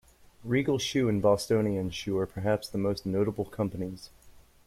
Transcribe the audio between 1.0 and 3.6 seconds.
and Bostonian Shoe are perhaps the most notable